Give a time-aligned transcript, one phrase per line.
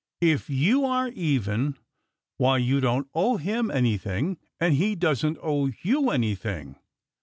[0.21, 1.77] "If you are even,
[2.37, 6.77] why you don't owe him anything, and he doesn't owe you anything.